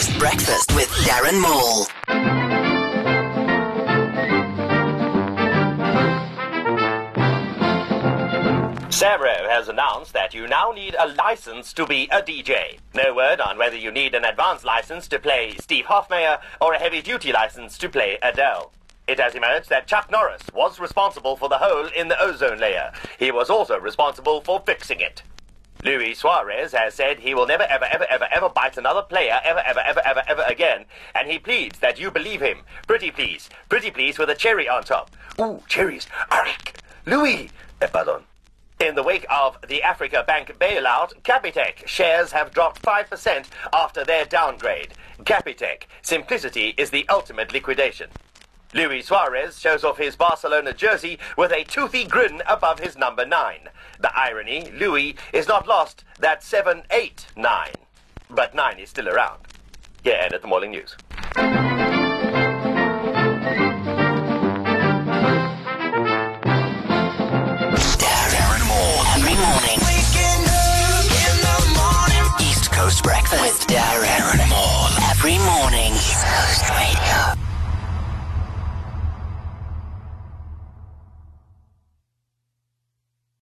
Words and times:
Coast 0.00 0.18
Breakfast 0.18 0.74
with 0.74 0.88
Darren 1.04 1.38
Maule. 1.42 1.84
Samro 8.88 9.46
has 9.50 9.68
announced 9.68 10.14
that 10.14 10.32
you 10.32 10.46
now 10.46 10.72
need 10.74 10.96
a 10.98 11.08
license 11.08 11.74
to 11.74 11.84
be 11.84 12.08
a 12.10 12.22
DJ. 12.22 12.78
No 12.94 13.14
word 13.14 13.42
on 13.42 13.58
whether 13.58 13.76
you 13.76 13.90
need 13.90 14.14
an 14.14 14.24
advanced 14.24 14.64
license 14.64 15.06
to 15.08 15.18
play 15.18 15.54
Steve 15.60 15.84
Hofmeyr 15.84 16.40
or 16.62 16.72
a 16.72 16.78
heavy 16.78 17.02
duty 17.02 17.30
license 17.30 17.76
to 17.76 17.90
play 17.90 18.16
Adele. 18.22 18.72
It 19.06 19.20
has 19.20 19.34
emerged 19.34 19.68
that 19.68 19.86
Chuck 19.86 20.10
Norris 20.10 20.44
was 20.54 20.80
responsible 20.80 21.36
for 21.36 21.50
the 21.50 21.58
hole 21.58 21.90
in 21.94 22.08
the 22.08 22.18
ozone 22.18 22.58
layer. 22.58 22.90
He 23.18 23.30
was 23.30 23.50
also 23.50 23.78
responsible 23.78 24.40
for 24.40 24.62
fixing 24.64 25.00
it. 25.00 25.22
Luis 25.82 26.18
Suarez 26.18 26.72
has 26.72 26.94
said 26.94 27.20
he 27.20 27.34
will 27.34 27.46
never, 27.46 27.62
ever, 27.62 27.86
ever, 27.86 28.06
ever, 28.10 28.19
another 28.80 29.02
player 29.02 29.38
ever, 29.44 29.60
ever, 29.60 29.80
ever, 29.80 30.00
ever, 30.04 30.22
ever 30.26 30.42
again, 30.48 30.86
and 31.14 31.30
he 31.30 31.38
pleads 31.38 31.78
that 31.80 32.00
you 32.00 32.10
believe 32.10 32.40
him. 32.40 32.58
Pretty 32.86 33.10
please, 33.10 33.50
pretty 33.68 33.90
please 33.90 34.18
with 34.18 34.30
a 34.30 34.34
cherry 34.34 34.68
on 34.68 34.82
top. 34.82 35.10
Ooh, 35.38 35.62
cherries. 35.68 36.06
Arak. 36.30 36.80
Louis. 37.06 37.50
Eh, 37.82 37.86
pardon. 37.86 38.22
In 38.80 38.94
the 38.94 39.02
wake 39.02 39.26
of 39.30 39.58
the 39.68 39.82
African 39.82 40.24
Bank 40.26 40.56
bailout, 40.58 41.12
Capitec 41.22 41.86
shares 41.86 42.32
have 42.32 42.50
dropped 42.50 42.80
5% 42.80 43.44
after 43.74 44.04
their 44.04 44.24
downgrade. 44.24 44.94
Capitec, 45.24 45.82
simplicity 46.00 46.74
is 46.78 46.88
the 46.88 47.06
ultimate 47.10 47.52
liquidation. 47.52 48.08
Luis 48.72 49.08
Suarez 49.08 49.58
shows 49.58 49.84
off 49.84 49.98
his 49.98 50.16
Barcelona 50.16 50.72
jersey 50.72 51.18
with 51.36 51.52
a 51.52 51.64
toothy 51.64 52.04
grin 52.04 52.40
above 52.46 52.78
his 52.78 52.96
number 52.96 53.26
9. 53.26 53.68
The 53.98 54.16
irony, 54.16 54.70
Louis 54.70 55.16
is 55.32 55.48
not 55.48 55.66
lost 55.66 56.04
that 56.20 56.42
7 56.42 56.84
8 56.90 57.26
9. 57.36 57.68
But 58.32 58.54
9 58.54 58.78
is 58.78 58.90
still 58.90 59.08
around. 59.08 59.40
Here 60.04 60.18
and 60.22 60.32
at 60.32 60.40
the 60.40 60.48
Morning 60.48 60.70
News. 60.70 60.96
Darren 67.98 68.62
Maule. 68.68 69.04
Every 69.16 69.34
morning. 69.34 69.78
East 72.40 72.70
Coast 72.72 73.02
Breakfast 73.02 73.42
with 73.42 73.66
Darren 73.66 74.48
Maule. 74.48 74.88
Every 75.10 75.38
morning. 75.38 75.92